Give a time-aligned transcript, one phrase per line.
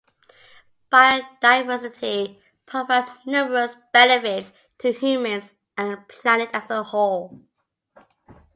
[0.91, 7.39] Biodiversity provides numerous benefits to humans and the planet as a whole.